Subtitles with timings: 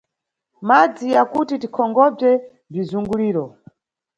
[0.67, 2.29] Madzi ya kuti tikonkhobze
[2.71, 3.45] bzizunguliro.